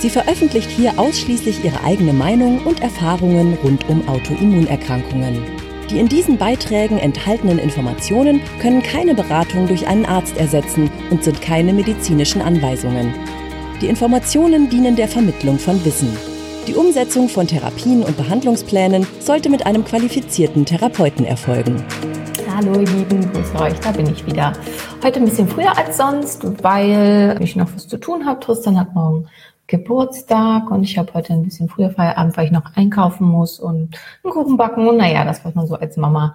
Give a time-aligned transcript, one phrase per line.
[0.00, 5.42] Sie veröffentlicht hier ausschließlich ihre eigene Meinung und Erfahrungen rund um Autoimmunerkrankungen.
[5.90, 11.42] Die in diesen Beiträgen enthaltenen Informationen können keine Beratung durch einen Arzt ersetzen und sind
[11.42, 13.12] keine medizinischen Anweisungen.
[13.82, 16.16] Die Informationen dienen der Vermittlung von Wissen.
[16.66, 21.84] Die Umsetzung von Therapien und Behandlungsplänen sollte mit einem qualifizierten Therapeuten erfolgen.
[22.56, 24.54] Hallo ihr Lieben, grüß euch, da bin ich wieder.
[25.02, 28.40] Heute ein bisschen früher als sonst, weil ich noch was zu tun habe.
[28.40, 29.28] Tristan hat morgen
[29.70, 33.96] Geburtstag und ich habe heute ein bisschen früher Feierabend, weil ich noch einkaufen muss und
[34.24, 34.88] einen Kuchen backen.
[34.88, 36.34] Und naja, das, was man so als Mama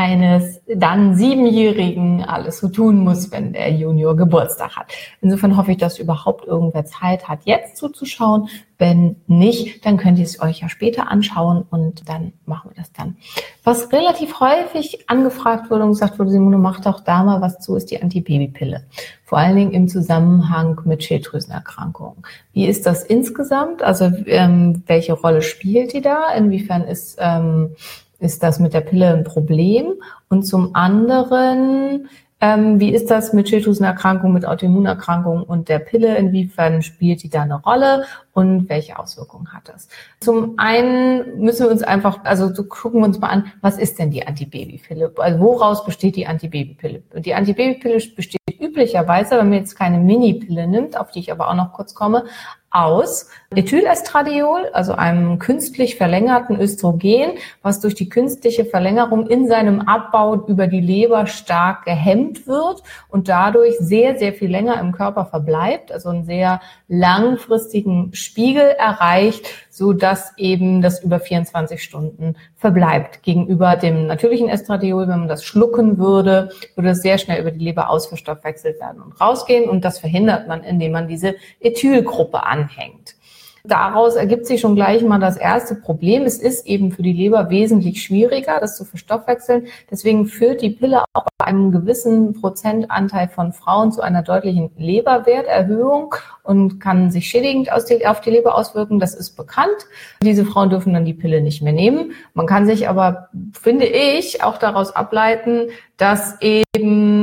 [0.00, 4.86] eines dann Siebenjährigen alles so tun muss, wenn der Junior Geburtstag hat.
[5.20, 8.48] Insofern hoffe ich, dass überhaupt irgendwer Zeit hat, jetzt zuzuschauen.
[8.78, 12.90] Wenn nicht, dann könnt ihr es euch ja später anschauen und dann machen wir das
[12.92, 13.18] dann.
[13.62, 17.76] Was relativ häufig angefragt wurde und gesagt wurde, Simone, mach doch da mal was zu,
[17.76, 18.86] ist die Antibabypille.
[19.24, 22.22] Vor allen Dingen im Zusammenhang mit Schilddrüsenerkrankungen.
[22.54, 23.82] Wie ist das insgesamt?
[23.82, 26.32] Also ähm, welche Rolle spielt die da?
[26.32, 27.76] Inwiefern ist ähm,
[28.20, 29.94] ist das mit der Pille ein Problem?
[30.28, 32.08] Und zum anderen,
[32.42, 36.16] ähm, wie ist das mit Schilddrüsenerkrankungen, mit Autoimmunerkrankungen und der Pille?
[36.16, 39.88] Inwiefern spielt die da eine Rolle und welche Auswirkungen hat das?
[40.20, 43.98] Zum einen müssen wir uns einfach, also so gucken wir uns mal an, was ist
[43.98, 45.12] denn die Antibabypille?
[45.16, 47.02] Also woraus besteht die Antibabypille?
[47.16, 51.54] Die Antibabypille besteht üblicherweise, wenn man jetzt keine Mini-Pille nimmt, auf die ich aber auch
[51.54, 52.24] noch kurz komme,
[52.70, 60.46] aus Ethylestradiol, also einem künstlich verlängerten Östrogen, was durch die künstliche Verlängerung in seinem Abbau
[60.46, 65.90] über die Leber stark gehemmt wird und dadurch sehr, sehr viel länger im Körper verbleibt,
[65.90, 73.22] also einen sehr langfristigen Spiegel erreicht, so dass eben das über 24 Stunden verbleibt.
[73.22, 77.64] Gegenüber dem natürlichen Estradiol, wenn man das schlucken würde, würde es sehr schnell über die
[77.64, 83.16] Leber ausverstoffwechselt werden und rausgehen und das verhindert man, indem man diese Ethylgruppe an anhängt.
[83.64, 86.22] Daraus ergibt sich schon gleich mal das erste Problem.
[86.22, 89.66] Es ist eben für die Leber wesentlich schwieriger, das zu verstoffwechseln.
[89.90, 96.14] Deswegen führt die Pille auch bei einem gewissen Prozentanteil von Frauen zu einer deutlichen Leberwerterhöhung
[96.42, 98.98] und kann sich schädigend auf die Leber auswirken.
[98.98, 99.86] Das ist bekannt.
[100.22, 102.12] Diese Frauen dürfen dann die Pille nicht mehr nehmen.
[102.34, 107.19] Man kann sich aber, finde ich, auch daraus ableiten, dass eben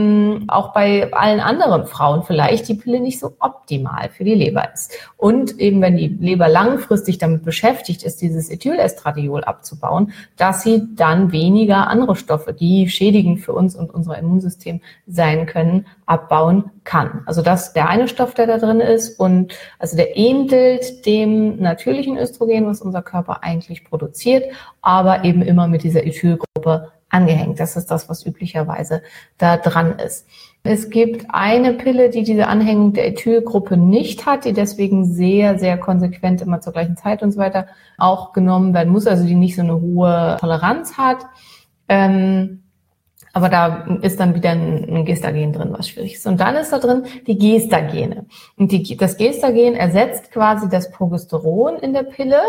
[0.47, 4.93] auch bei allen anderen Frauen vielleicht die Pille nicht so optimal für die Leber ist.
[5.17, 11.31] Und eben wenn die Leber langfristig damit beschäftigt ist, dieses Ethylestradiol abzubauen, dass sie dann
[11.31, 17.21] weniger andere Stoffe, die schädigend für uns und unser Immunsystem sein können, abbauen kann.
[17.25, 22.17] Also das der eine Stoff, der da drin ist und also der ähnelt dem natürlichen
[22.17, 24.45] Östrogen, was unser Körper eigentlich produziert,
[24.81, 27.59] aber eben immer mit dieser Ethylgruppe angehängt.
[27.59, 29.01] Das ist das, was üblicherweise
[29.37, 30.27] da dran ist.
[30.63, 35.77] Es gibt eine Pille, die diese Anhängung der Ethylgruppe nicht hat, die deswegen sehr, sehr
[35.77, 39.55] konsequent immer zur gleichen Zeit und so weiter auch genommen werden muss, also die nicht
[39.55, 41.25] so eine hohe Toleranz hat.
[41.87, 42.63] Ähm,
[43.37, 46.25] aber da ist dann wieder ein, Gestagen drin, was schwierig ist.
[46.25, 48.25] Und dann ist da drin die Gestagene.
[48.57, 52.41] Und die, das Gestagen ersetzt quasi das Progesteron in der Pille.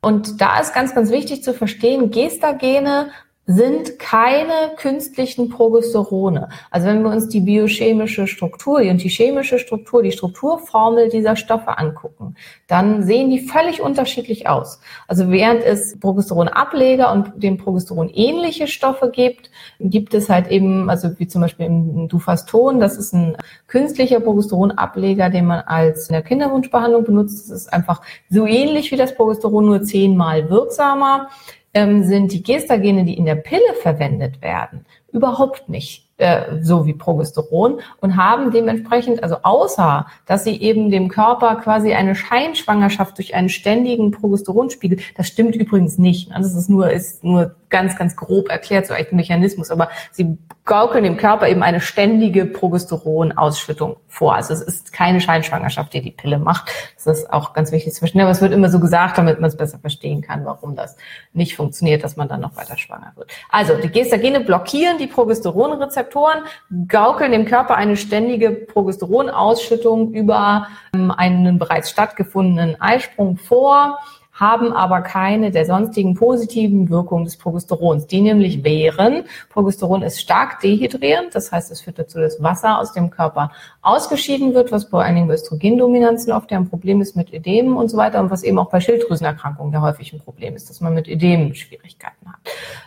[0.00, 3.10] Und da ist ganz, ganz wichtig zu verstehen, Gestagene
[3.46, 6.48] sind keine künstlichen Progesterone.
[6.70, 11.76] Also wenn wir uns die biochemische Struktur und die chemische Struktur, die Strukturformel dieser Stoffe
[11.76, 12.36] angucken,
[12.68, 14.80] dann sehen die völlig unterschiedlich aus.
[15.08, 21.18] Also während es Progesteronableger und dem Progesteron ähnliche Stoffe gibt, gibt es halt eben, also
[21.18, 23.36] wie zum Beispiel im Dufaston, das ist ein
[23.66, 27.50] künstlicher Progesteronableger, den man als in der Kinderwunschbehandlung benutzt.
[27.50, 31.28] Das ist einfach so ähnlich wie das Progesteron, nur zehnmal wirksamer
[31.74, 36.92] ähm, sind die Gestagene, die in der Pille verwendet werden, überhaupt nicht äh, so wie
[36.92, 43.34] Progesteron und haben dementsprechend, also außer, dass sie eben dem Körper quasi eine Scheinschwangerschaft durch
[43.34, 46.30] einen ständigen Progesteronspiegel, das stimmt übrigens nicht.
[46.32, 49.88] Also das ist nur, ist nur ganz, ganz grob erklärt, so echt ein Mechanismus, aber
[50.12, 54.36] sie gaukeln dem Körper eben eine ständige Progesteronausschüttung vor.
[54.36, 56.70] Also es ist keine Scheinschwangerschaft, die die Pille macht.
[56.94, 58.20] Das ist auch ganz wichtig zu verstehen.
[58.20, 60.96] Aber es wird immer so gesagt, damit man es besser verstehen kann, warum das
[61.32, 63.32] nicht funktioniert, dass man dann noch weiter schwanger wird.
[63.50, 66.42] Also die Gestagene blockieren die Progesteronrezeptoren,
[66.86, 73.98] gaukeln dem Körper eine ständige Progesteronausschüttung über ähm, einen bereits stattgefundenen Eisprung vor
[74.32, 78.06] haben aber keine der sonstigen positiven Wirkungen des Progesterons.
[78.06, 82.92] Die nämlich wären, Progesteron ist stark dehydrierend, das heißt, es führt dazu, dass Wasser aus
[82.92, 83.52] dem Körper
[83.82, 87.96] ausgeschieden wird, was bei einigen Östrogendominanzen oft ja ein Problem ist mit Ödemen und so
[87.96, 91.08] weiter und was eben auch bei Schilddrüsenerkrankungen ja häufig ein Problem ist, dass man mit
[91.08, 92.38] Ödemen Schwierigkeiten hat.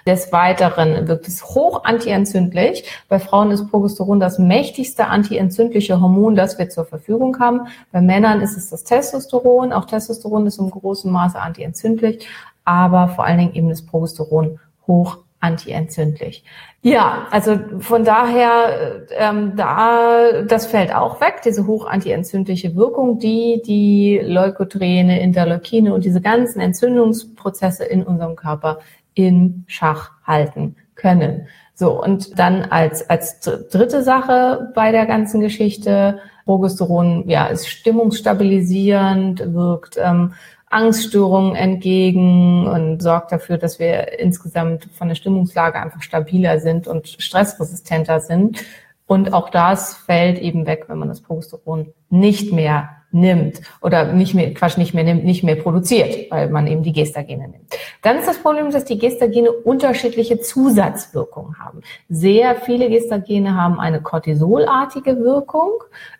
[0.08, 2.86] Des Weiteren wirkt es hoch antientzündlich.
[3.10, 7.62] Bei Frauen ist Progesteron das mächtigste antientzündliche Hormon, das wir zur Verfügung haben.
[7.92, 9.74] Bei Männern ist es das Testosteron.
[9.74, 12.28] Auch Testosteron ist im großen Maße antientzündlich,
[12.64, 16.44] aber vor allen Dingen eben das Progesteron hoch antientzündlich.
[16.82, 23.62] Ja, also von daher, ähm, da das fällt auch weg, diese hoch antientzündliche Wirkung, die
[23.66, 28.80] die Leukotriene, Interleukine und diese ganzen Entzündungsprozesse in unserem Körper
[29.14, 31.48] in Schach halten können.
[31.74, 39.54] So, und dann als, als dritte Sache bei der ganzen Geschichte, Progesteron, ja, ist stimmungsstabilisierend,
[39.54, 40.34] wirkt ähm,
[40.76, 47.08] Angststörungen entgegen und sorgt dafür, dass wir insgesamt von der Stimmungslage einfach stabiler sind und
[47.08, 48.62] stressresistenter sind.
[49.06, 54.36] Und auch das fällt eben weg, wenn man das Progesteron nicht mehr nimmt oder nicht
[54.36, 57.74] mehr, Quatsch, nicht mehr nimmt, nicht mehr produziert, weil man eben die Gestagene nimmt.
[58.02, 61.82] Dann ist das Problem, dass die Gestagene unterschiedliche Zusatzwirkungen haben.
[62.10, 65.72] Sehr viele Gestagene haben eine Cortisolartige Wirkung.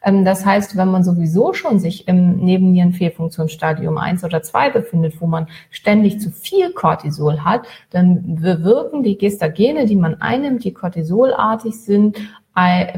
[0.04, 5.28] Ähm, das heißt, wenn man sowieso schon sich im Nebennierenfehlfunktionsstadium 1 oder 2 befindet, wo
[5.28, 11.76] man ständig zu viel Cortisol hat, dann wirken die Gestagene, die man einnimmt, die cortisolartig
[11.76, 12.18] sind,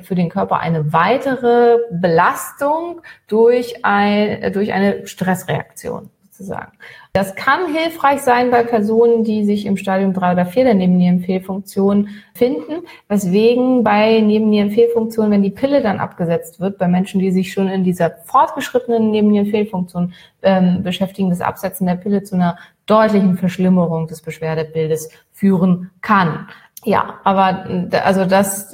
[0.04, 6.74] für den Körper eine weitere Belastung durch, ein, durch eine Stressreaktion sozusagen.
[7.14, 12.10] Das kann hilfreich sein bei Personen, die sich im Stadium 3 oder 4 der Nebennierenfehlfunktion
[12.36, 17.68] finden, weswegen bei Nebennierenfehlfunktion, wenn die Pille dann abgesetzt wird, bei Menschen, die sich schon
[17.68, 20.14] in dieser fortgeschrittenen Nebennierenfehlfunktion
[20.44, 26.48] ähm, beschäftigen, das Absetzen der Pille zu einer deutlichen Verschlimmerung des Beschwerdebildes führen kann.
[26.86, 27.66] Ja, aber
[28.06, 28.72] also das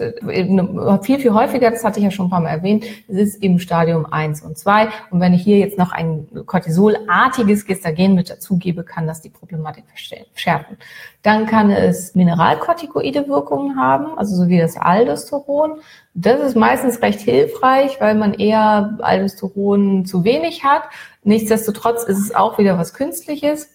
[1.01, 3.59] viel, viel häufiger, das hatte ich ja schon ein paar Mal erwähnt, es ist im
[3.59, 4.89] Stadium 1 und 2.
[5.09, 9.85] Und wenn ich hier jetzt noch ein Cortisolartiges Gestagen mit dazugebe, kann das die Problematik
[9.87, 10.77] verschärfen.
[11.21, 15.79] Dann kann es mineralkortikoide Wirkungen haben, also so wie das Aldosteron.
[16.13, 20.83] Das ist meistens recht hilfreich, weil man eher Aldosteron zu wenig hat.
[21.23, 23.69] Nichtsdestotrotz ist es auch wieder was Künstliches.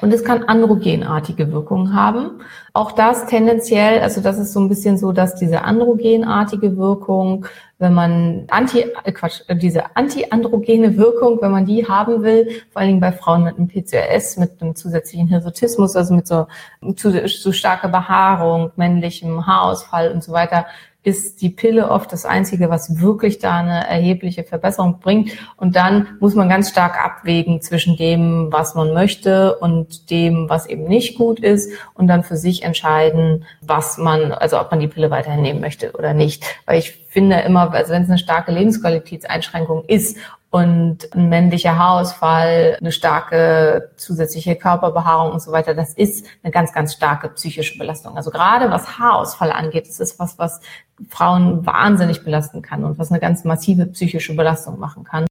[0.00, 2.40] Und es kann androgenartige Wirkungen haben.
[2.72, 7.46] Auch das tendenziell, also das ist so ein bisschen so, dass diese androgenartige Wirkung,
[7.78, 12.80] wenn man anti, äh Quatsch, äh, diese antiandrogene Wirkung, wenn man die haben will, vor
[12.80, 16.48] allen Dingen bei Frauen mit einem PCOS, mit einem zusätzlichen Hirsutismus, also mit so
[16.96, 20.66] zu, zu starker Behaarung, männlichem Haarausfall und so weiter,
[21.04, 25.32] ist die Pille oft das Einzige, was wirklich da eine erhebliche Verbesserung bringt.
[25.56, 30.66] Und dann muss man ganz stark abwägen zwischen dem, was man möchte und dem, was
[30.66, 34.88] eben nicht gut ist und dann für sich entscheiden, was man, also ob man die
[34.88, 36.44] Pille weiterhin nehmen möchte oder nicht.
[36.64, 40.16] Weil ich finde immer, also wenn es eine starke Lebensqualitätseinschränkung ist
[40.54, 46.72] und ein männlicher Haarausfall, eine starke zusätzliche Körperbehaarung und so weiter, das ist eine ganz,
[46.72, 48.16] ganz starke psychische Belastung.
[48.16, 50.60] Also gerade was Haarausfall angeht, das ist was, was
[51.08, 55.26] Frauen wahnsinnig belasten kann und was eine ganz massive psychische Belastung machen kann.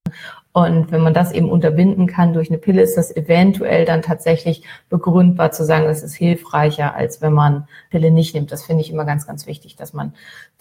[0.51, 4.63] Und wenn man das eben unterbinden kann durch eine Pille, ist das eventuell dann tatsächlich
[4.89, 8.51] begründbar zu sagen, das ist hilfreicher, als wenn man Pille nicht nimmt.
[8.51, 10.13] Das finde ich immer ganz, ganz wichtig, dass man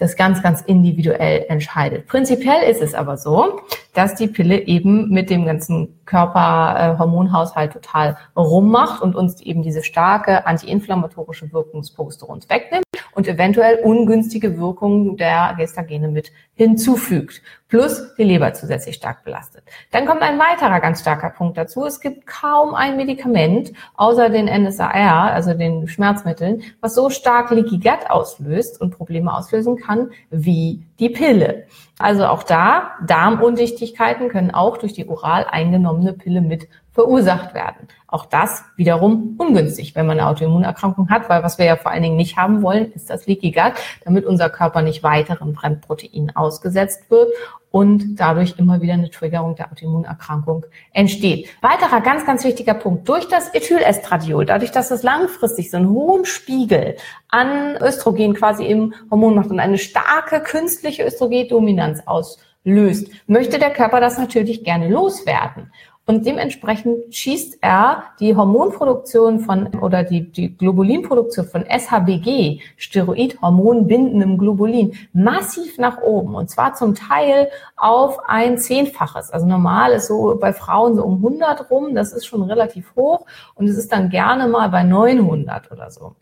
[0.02, 2.08] das ganz, ganz individuell entscheidet.
[2.08, 3.60] Prinzipiell ist es aber so,
[3.94, 10.44] dass die Pille eben mit dem ganzen Körperhormonhaushalt total rummacht und uns eben diese starke
[10.46, 17.42] antiinflammatorische Wirkung des Progesterons wegnimmt und eventuell ungünstige Wirkungen der Gestagene mit hinzufügt.
[17.68, 19.62] Plus die Leber zusätzlich stark belastet.
[19.92, 21.86] Dann kommt ein weiterer ganz starker Punkt dazu.
[21.86, 27.78] Es gibt kaum ein Medikament, außer den NSAR, also den Schmerzmitteln, was so stark Leaky
[27.78, 29.91] Gut auslöst und Probleme auslösen kann
[30.30, 31.66] wie die Pille.
[31.98, 37.88] Also auch da, Darmundichtigkeiten können auch durch die oral eingenommene Pille mit verursacht werden.
[38.06, 42.02] Auch das wiederum ungünstig, wenn man eine Autoimmunerkrankung hat, weil was wir ja vor allen
[42.02, 43.72] Dingen nicht haben wollen, ist das Leaky Gut,
[44.04, 47.30] damit unser Körper nicht weiteren Fremdproteinen ausgesetzt wird
[47.70, 51.48] und dadurch immer wieder eine Triggerung der Autoimmunerkrankung entsteht.
[51.62, 53.08] Weiterer ganz, ganz wichtiger Punkt.
[53.08, 56.96] Durch das Ethylestradiol, dadurch, dass es langfristig so einen hohen Spiegel
[57.28, 64.00] an Östrogen quasi im Hormon macht und eine starke künstliche Östrogendominanz auslöst, möchte der Körper
[64.00, 65.72] das natürlich gerne loswerden.
[66.04, 74.94] Und dementsprechend schießt er die Hormonproduktion von oder die, die Globulinproduktion von SHBG, Steroidhormonbindendem Globulin,
[75.12, 79.30] massiv nach oben und zwar zum Teil auf ein Zehnfaches.
[79.30, 83.24] Also normal ist so bei Frauen so um 100 rum, das ist schon relativ hoch
[83.54, 86.16] und es ist dann gerne mal bei 900 oder so.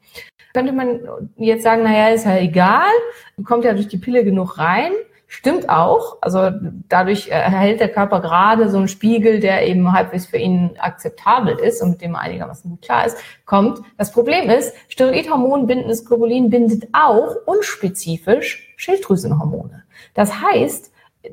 [0.52, 1.00] Könnte man
[1.36, 2.90] jetzt sagen, naja, ist ja egal,
[3.44, 4.92] kommt ja durch die Pille genug rein.
[5.32, 6.18] Stimmt auch.
[6.22, 6.50] Also
[6.88, 11.80] dadurch erhält der Körper gerade so einen Spiegel, der eben halbwegs für ihn akzeptabel ist
[11.80, 13.80] und mit dem einigermaßen gut klar ist, kommt.
[13.96, 19.84] Das Problem ist, Steroidhormon bindendes Globulin bindet auch unspezifisch Schilddrüsenhormone.
[20.14, 20.90] Das heißt,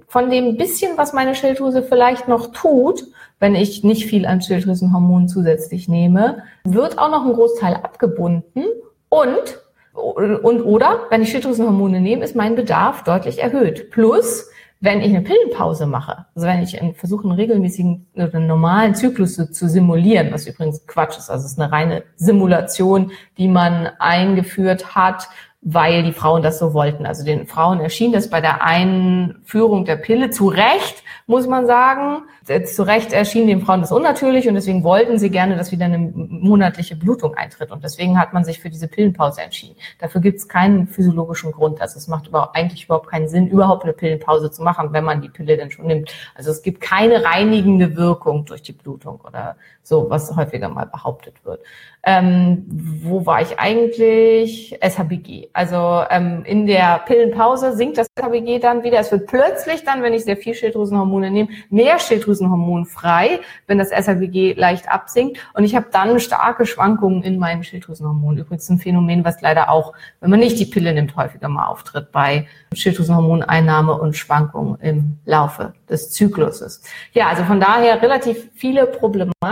[0.07, 3.03] von dem bisschen, was meine Schilddrüse vielleicht noch tut,
[3.39, 8.65] wenn ich nicht viel an Schilddrüsenhormonen zusätzlich nehme, wird auch noch ein Großteil abgebunden
[9.09, 9.59] und
[9.97, 13.89] und oder, wenn ich Schilddrüsenhormone nehme, ist mein Bedarf deutlich erhöht.
[13.91, 14.49] Plus,
[14.79, 19.33] wenn ich eine Pillenpause mache, also wenn ich versuche, einen regelmäßigen oder einen normalen Zyklus
[19.33, 23.89] zu, zu, simulieren, was übrigens Quatsch ist, also es ist eine reine Simulation, die man
[23.97, 25.29] eingeführt hat,
[25.61, 27.05] weil die Frauen das so wollten.
[27.05, 32.23] Also den Frauen erschien das bei der Einführung der Pille zu Recht, muss man sagen.
[32.65, 35.97] Zu Recht erschien den Frauen das unnatürlich und deswegen wollten sie gerne, dass wieder eine
[35.97, 37.71] monatliche Blutung eintritt.
[37.71, 39.75] Und deswegen hat man sich für diese Pillenpause entschieden.
[39.99, 41.81] Dafür gibt es keinen physiologischen Grund.
[41.81, 45.21] Also es macht überhaupt, eigentlich überhaupt keinen Sinn, überhaupt eine Pillenpause zu machen, wenn man
[45.21, 46.13] die Pille denn schon nimmt.
[46.35, 51.43] Also es gibt keine reinigende Wirkung durch die Blutung oder so, was häufiger mal behauptet
[51.43, 51.61] wird.
[52.03, 52.63] Ähm,
[53.03, 54.77] wo war ich eigentlich?
[54.81, 55.49] SHBG.
[55.51, 58.99] Also ähm, in der Pillenpause sinkt das SHBG dann wieder.
[58.99, 63.89] Es wird plötzlich dann, wenn ich sehr viel Schilddrüsenhormone nehme, mehr Schilddrüsenhormon frei, wenn das
[63.89, 65.37] SHBG leicht absinkt.
[65.53, 68.39] Und ich habe dann starke Schwankungen in meinen Schilddrüsenhormonen.
[68.39, 72.11] Übrigens ein Phänomen, was leider auch, wenn man nicht die Pille nimmt, häufiger mal auftritt
[72.11, 76.81] bei Schilddrüsenhormoneinnahme und Schwankungen im Laufe des Zykluses.
[77.13, 78.87] Ja, also von daher relativ viele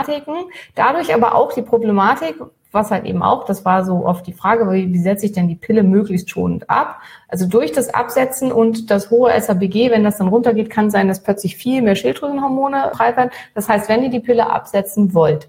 [0.03, 0.51] Problematiken.
[0.75, 2.35] Dadurch aber auch die Problematik,
[2.71, 5.47] was halt eben auch, das war so oft die Frage, wie, wie setze ich denn
[5.47, 6.99] die Pille möglichst schonend ab?
[7.29, 11.23] Also durch das Absetzen und das hohe SABG, wenn das dann runtergeht, kann sein, dass
[11.23, 13.31] plötzlich viel mehr Schilddrüsenhormone frei werden.
[13.53, 15.47] Das heißt, wenn ihr die Pille absetzen wollt,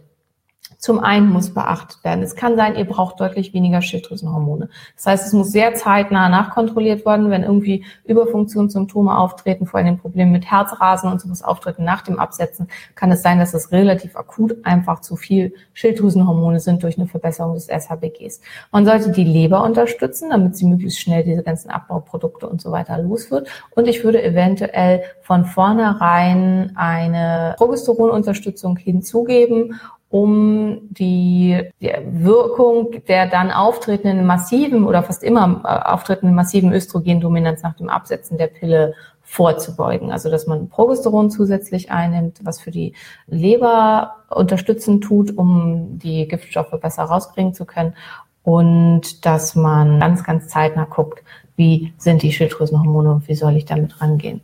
[0.87, 2.23] zum einen muss beachtet werden.
[2.23, 4.69] Es kann sein, ihr braucht deutlich weniger Schilddrüsenhormone.
[4.95, 10.31] Das heißt, es muss sehr zeitnah nachkontrolliert werden, wenn irgendwie Überfunktionssymptome auftreten, vor allem Probleme
[10.31, 14.59] mit Herzrasen und sowas auftreten nach dem Absetzen, kann es sein, dass es relativ akut
[14.63, 18.41] einfach zu viel Schilddrüsenhormone sind durch eine Verbesserung des SHBGs.
[18.71, 22.97] Man sollte die Leber unterstützen, damit sie möglichst schnell diese ganzen Abbauprodukte und so weiter
[22.99, 23.49] los wird.
[23.75, 29.75] Und ich würde eventuell von vornherein eine Progesteronunterstützung hinzugeben
[30.09, 37.75] um die, Wirkung der dann auftretenden massiven oder fast immer äh, auftretenden massiven Östrogendominanz nach
[37.75, 40.13] dem Absetzen der Pille vorzubeugen.
[40.13, 42.95] Also dass man Progesteron zusätzlich einnimmt, was für die
[43.27, 47.95] Leber unterstützend tut, um die Giftstoffe besser rauskriegen zu können.
[48.45, 51.25] Und dass man ganz, ganz zeitnah guckt,
[51.57, 54.41] wie sind die Schilddrüsenhormone und wie soll ich damit rangehen.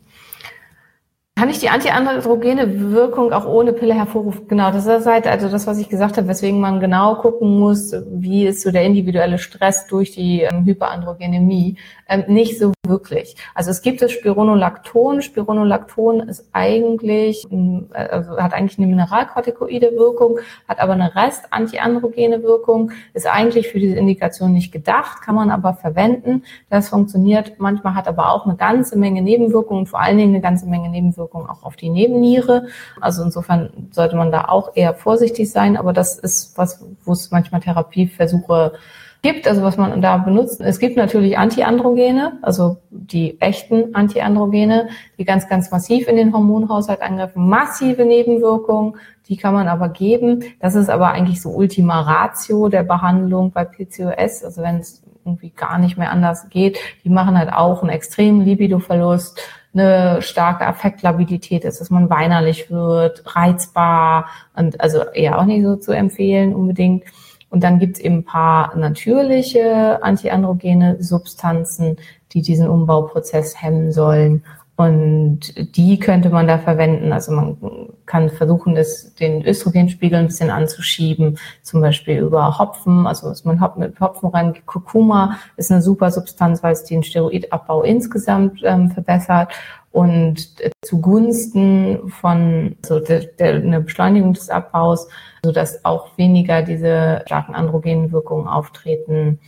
[1.35, 4.49] Kann ich die antiandrogene Wirkung auch ohne Pille hervorrufen?
[4.49, 7.95] Genau, das ist halt also das, was ich gesagt habe, weswegen man genau gucken muss,
[8.07, 11.79] wie ist so der individuelle Stress durch die ähm, Hyperandrogenemie.
[12.07, 13.35] Ähm, nicht so wirklich.
[13.55, 15.23] Also es gibt das Spironolacton.
[15.23, 17.47] Spironolacton ist eigentlich,
[17.93, 23.97] also hat eigentlich eine mineralkortikoide Wirkung, hat aber eine Rest-antiandrogene Wirkung, ist eigentlich für diese
[23.97, 26.45] Indikation nicht gedacht, kann man aber verwenden.
[26.69, 27.55] Das funktioniert.
[27.59, 31.22] Manchmal hat aber auch eine ganze Menge Nebenwirkungen, vor allen Dingen eine ganze Menge Nebenwirkungen
[31.31, 32.67] auch auf die Nebenniere.
[33.01, 35.77] Also insofern sollte man da auch eher vorsichtig sein.
[35.77, 38.73] Aber das ist was, wo es manchmal Therapieversuche
[39.23, 40.61] gibt, also was man da benutzt.
[40.61, 47.01] Es gibt natürlich Antiandrogene, also die echten Antiandrogene, die ganz, ganz massiv in den Hormonhaushalt
[47.01, 48.97] eingreifen, massive Nebenwirkungen,
[49.29, 50.43] die kann man aber geben.
[50.61, 55.51] Das ist aber eigentlich so Ultima Ratio der Behandlung bei PCOS, also wenn es irgendwie
[55.51, 56.79] gar nicht mehr anders geht.
[57.05, 59.41] Die machen halt auch einen extremen Libidoverlust,
[59.75, 65.77] eine starke Affektlabilität ist, dass man weinerlich wird, reizbar und also eher auch nicht so
[65.77, 67.05] zu empfehlen unbedingt.
[67.49, 71.97] Und dann gibt es eben ein paar natürliche antiandrogene Substanzen,
[72.33, 74.43] die diesen Umbauprozess hemmen sollen.
[74.77, 77.13] Und die könnte man da verwenden.
[77.13, 77.57] Also man
[78.07, 83.07] kann versuchen, das, den Östrogenspiegel ein bisschen anzuschieben, zum Beispiel über Hopfen.
[83.07, 84.55] Also dass man mit Hopfen rein.
[84.65, 89.53] Kurkuma ist eine super Substanz, weil es den Steroidabbau insgesamt ähm, verbessert
[89.93, 95.07] und zugunsten von so der, der, eine Beschleunigung des Abbaus,
[95.45, 99.39] so dass auch weniger diese starken androgenen Wirkungen auftreten.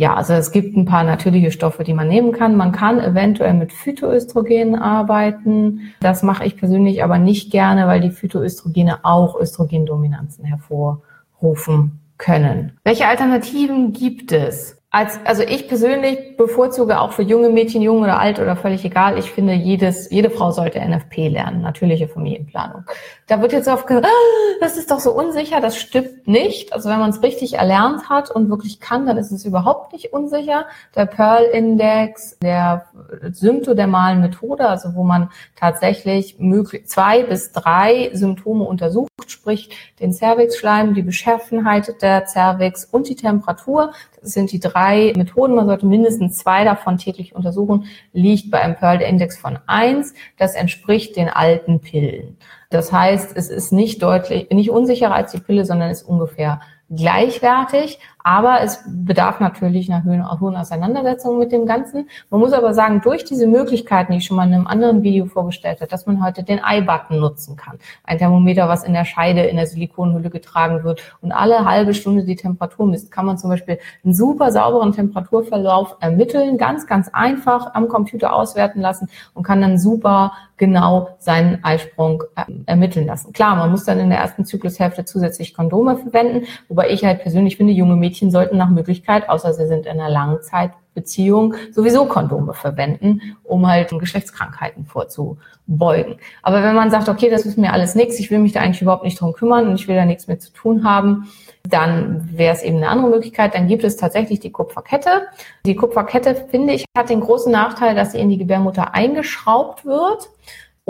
[0.00, 2.56] Ja, also es gibt ein paar natürliche Stoffe, die man nehmen kann.
[2.56, 5.92] Man kann eventuell mit Phytoöstrogenen arbeiten.
[6.00, 12.78] Das mache ich persönlich aber nicht gerne, weil die Phytoöstrogene auch Östrogendominanzen hervorrufen können.
[12.82, 14.79] Welche Alternativen gibt es?
[14.92, 19.18] Als, also ich persönlich bevorzuge auch für junge Mädchen, jung oder alt oder völlig egal.
[19.18, 22.82] Ich finde, jedes, jede Frau sollte NFP lernen, natürliche Familienplanung.
[23.28, 25.60] Da wird jetzt oft gesagt, ah, das ist doch so unsicher.
[25.60, 26.72] Das stimmt nicht.
[26.72, 30.12] Also wenn man es richtig erlernt hat und wirklich kann, dann ist es überhaupt nicht
[30.12, 30.66] unsicher.
[30.96, 32.86] Der Pearl-Index, der
[33.30, 39.70] symptodermalen Methode, also wo man tatsächlich möglich zwei bis drei Symptome untersucht, sprich
[40.00, 43.92] den Cervixschleim, die Beschaffenheit der Cervix und die Temperatur.
[44.22, 45.54] Sind die drei Methoden.
[45.54, 47.86] Man sollte mindestens zwei davon täglich untersuchen.
[48.12, 50.14] Liegt bei einem Pearl-Index von eins.
[50.38, 52.36] Das entspricht den alten Pillen.
[52.70, 56.60] Das heißt, es ist nicht deutlich, nicht unsicherer als die Pille, sondern ist ungefähr
[56.90, 57.98] gleichwertig.
[58.22, 62.08] Aber es bedarf natürlich einer hohen Auseinandersetzung mit dem Ganzen.
[62.30, 65.26] Man muss aber sagen, durch diese Möglichkeiten, die ich schon mal in einem anderen Video
[65.26, 67.78] vorgestellt habe, dass man heute den i-Button nutzen kann.
[68.04, 72.24] Ein Thermometer, was in der Scheide, in der Silikonhülle getragen wird und alle halbe Stunde
[72.24, 77.74] die Temperatur misst, kann man zum Beispiel einen super sauberen Temperaturverlauf ermitteln, ganz, ganz einfach
[77.74, 83.32] am Computer auswerten lassen und kann dann super genau seinen Eisprung äh, ermitteln lassen.
[83.32, 87.56] Klar, man muss dann in der ersten Zyklushälfte zusätzlich Kondome verwenden, wobei ich halt persönlich
[87.56, 93.36] finde, junge Mädchen sollten nach Möglichkeit, außer sie sind in einer Langzeitbeziehung, sowieso Kondome verwenden,
[93.44, 96.16] um halt Geschlechtskrankheiten vorzubeugen.
[96.42, 98.82] Aber wenn man sagt, okay, das ist mir alles nichts, ich will mich da eigentlich
[98.82, 101.28] überhaupt nicht drum kümmern und ich will da nichts mehr zu tun haben,
[101.68, 103.54] dann wäre es eben eine andere Möglichkeit.
[103.54, 105.28] Dann gibt es tatsächlich die Kupferkette.
[105.66, 110.28] Die Kupferkette, finde ich, hat den großen Nachteil, dass sie in die Gebärmutter eingeschraubt wird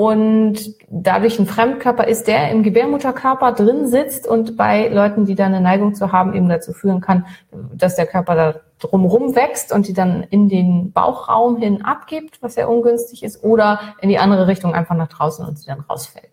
[0.01, 5.45] und dadurch ein Fremdkörper ist, der im Gebärmutterkörper drin sitzt und bei Leuten, die da
[5.45, 7.27] eine Neigung zu haben, eben dazu führen kann,
[7.75, 12.55] dass der Körper da drumherum wächst und die dann in den Bauchraum hin abgibt, was
[12.55, 16.31] sehr ungünstig ist, oder in die andere Richtung einfach nach draußen und sie dann rausfällt.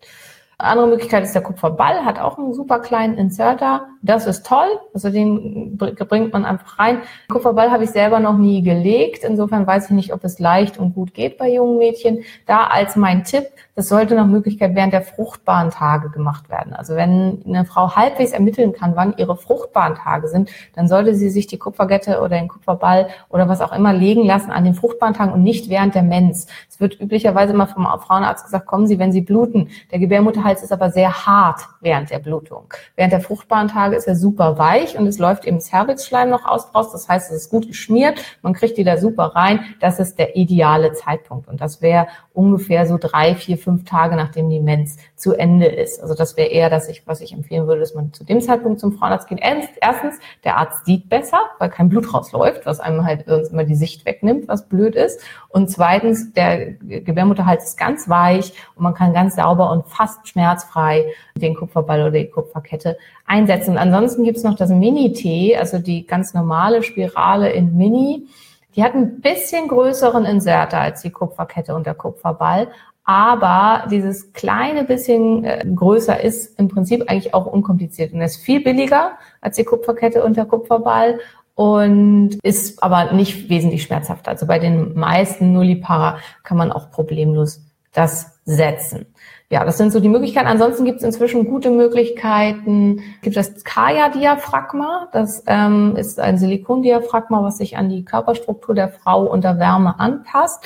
[0.60, 3.86] Andere Möglichkeit ist der Kupferball, hat auch einen super kleinen Inserter.
[4.02, 4.66] Das ist toll.
[4.92, 7.02] Also den bringt man einfach rein.
[7.28, 9.22] Kupferball habe ich selber noch nie gelegt.
[9.22, 12.24] Insofern weiß ich nicht, ob es leicht und gut geht bei jungen Mädchen.
[12.46, 13.44] Da als mein Tipp,
[13.78, 16.72] das sollte nach Möglichkeit während der fruchtbaren Tage gemacht werden.
[16.72, 21.30] Also wenn eine Frau halbwegs ermitteln kann, wann ihre fruchtbaren Tage sind, dann sollte sie
[21.30, 25.14] sich die Kupferkette oder den Kupferball oder was auch immer legen lassen an den fruchtbaren
[25.14, 26.48] Tagen und nicht während der Mens.
[26.68, 29.68] Es wird üblicherweise immer vom Frauenarzt gesagt, kommen Sie, wenn Sie bluten.
[29.92, 32.74] Der Gebärmutterhals ist aber sehr hart während der Blutung.
[32.96, 36.74] Während der fruchtbaren Tage ist er super weich und es läuft eben Cervixschleim noch aus
[36.74, 36.90] raus.
[36.90, 38.18] Das heißt, es ist gut geschmiert.
[38.42, 39.60] Man kriegt die da super rein.
[39.78, 41.46] Das ist der ideale Zeitpunkt.
[41.46, 45.66] Und das wäre ungefähr so drei, vier, fünf fünf Tage, nachdem die Mens zu Ende
[45.66, 46.00] ist.
[46.00, 48.80] Also das wäre eher, dass ich, was ich empfehlen würde, dass man zu dem Zeitpunkt
[48.80, 49.40] zum Frauenarzt geht.
[49.42, 53.74] Erstens, der Arzt sieht besser, weil kein Blut rausläuft, was einem halt sonst immer die
[53.74, 55.20] Sicht wegnimmt, was blöd ist.
[55.50, 61.12] Und zweitens, der Gebärmutterhals ist ganz weich und man kann ganz sauber und fast schmerzfrei
[61.36, 63.72] den Kupferball oder die Kupferkette einsetzen.
[63.72, 68.28] Und ansonsten gibt's noch das Mini-T, also die ganz normale Spirale in Mini.
[68.76, 72.68] Die hat ein bisschen größeren Inserter als die Kupferkette und der Kupferball,
[73.08, 78.62] aber dieses kleine bisschen äh, größer ist im Prinzip eigentlich auch unkompliziert und ist viel
[78.62, 81.18] billiger als die Kupferkette und der Kupferball
[81.54, 84.32] und ist aber nicht wesentlich schmerzhafter.
[84.32, 87.62] Also bei den meisten Nullipara kann man auch problemlos
[87.94, 89.06] das setzen.
[89.50, 90.46] Ja, das sind so die Möglichkeiten.
[90.46, 92.98] Ansonsten gibt es inzwischen gute Möglichkeiten.
[93.16, 95.08] Es gibt das Kaya-Diaphragma.
[95.12, 100.62] Das ähm, ist ein Silikondiaphragma, was sich an die Körperstruktur der Frau unter Wärme anpasst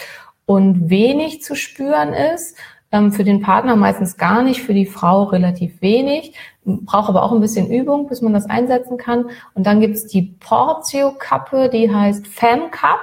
[0.47, 2.57] und wenig zu spüren ist.
[2.93, 6.35] Ähm, für den Partner meistens gar nicht, für die Frau relativ wenig.
[6.65, 9.31] Braucht aber auch ein bisschen Übung, bis man das einsetzen kann.
[9.55, 13.01] Und dann gibt's die Portio-Kappe, die heißt Fem Cup.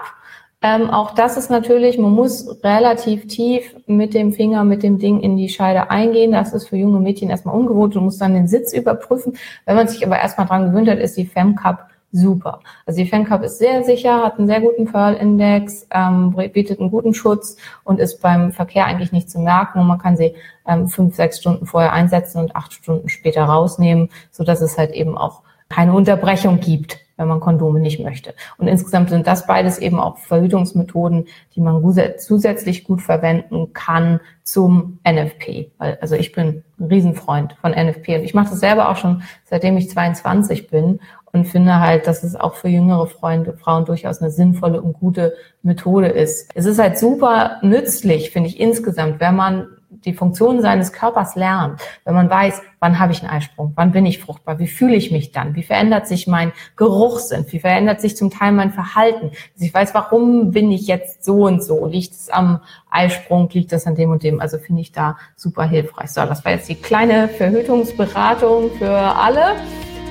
[0.61, 5.21] Ähm, auch das ist natürlich, man muss relativ tief mit dem Finger, mit dem Ding
[5.21, 6.33] in die Scheide eingehen.
[6.33, 7.95] Das ist für junge Mädchen erstmal ungewohnt.
[7.95, 9.37] Du musst dann den Sitz überprüfen.
[9.65, 12.61] Wenn man sich aber erstmal dran gewöhnt hat, ist die Fem Cup super.
[12.85, 17.13] Also die FanCup ist sehr sicher, hat einen sehr guten Pearl-Index, ähm, bietet einen guten
[17.13, 19.79] Schutz und ist beim Verkehr eigentlich nicht zu merken.
[19.79, 20.35] Und man kann sie
[20.67, 24.91] ähm, fünf, sechs Stunden vorher einsetzen und acht Stunden später rausnehmen, so dass es halt
[24.91, 28.33] eben auch keine Unterbrechung gibt, wenn man Kondome nicht möchte.
[28.57, 31.83] Und insgesamt sind das beides eben auch Verhütungsmethoden, die man
[32.17, 35.71] zusätzlich gut verwenden kann zum NFP.
[35.77, 39.77] Also ich bin ein Riesenfreund von NFP und ich mache das selber auch schon seitdem
[39.77, 44.31] ich 22 bin und finde halt, dass es auch für jüngere Freunde, Frauen durchaus eine
[44.31, 46.49] sinnvolle und gute Methode ist.
[46.55, 51.81] Es ist halt super nützlich, finde ich insgesamt, wenn man die Funktionen seines Körpers lernt,
[52.05, 55.11] wenn man weiß, wann habe ich einen Eisprung, wann bin ich fruchtbar, wie fühle ich
[55.11, 59.61] mich dann, wie verändert sich mein Geruchssinn, wie verändert sich zum Teil mein Verhalten, dass
[59.61, 63.87] ich weiß, warum bin ich jetzt so und so, liegt es am Eisprung, liegt das
[63.87, 66.11] an dem und dem, also finde ich da super hilfreich.
[66.11, 69.55] So, das war jetzt die kleine Verhütungsberatung für alle.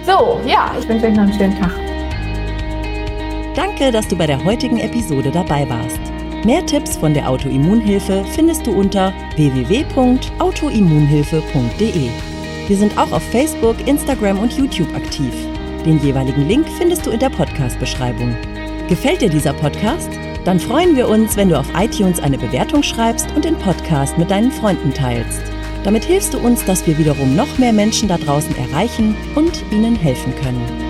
[0.08, 1.72] So, ja, ich wünsche euch noch einen schönen Tag.
[3.54, 6.00] Danke, dass du bei der heutigen Episode dabei warst.
[6.46, 12.08] Mehr Tipps von der Autoimmunhilfe findest du unter www.autoimmunhilfe.de.
[12.68, 15.34] Wir sind auch auf Facebook, Instagram und YouTube aktiv.
[15.84, 18.34] Den jeweiligen Link findest du in der Podcast-Beschreibung.
[18.88, 20.08] Gefällt dir dieser Podcast?
[20.46, 24.30] Dann freuen wir uns, wenn du auf iTunes eine Bewertung schreibst und den Podcast mit
[24.30, 25.42] deinen Freunden teilst.
[25.84, 29.96] Damit hilfst du uns, dass wir wiederum noch mehr Menschen da draußen erreichen und ihnen
[29.96, 30.87] helfen können.